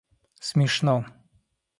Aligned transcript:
смешно 0.41 1.05